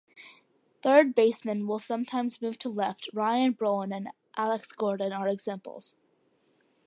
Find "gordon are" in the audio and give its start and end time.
4.71-5.27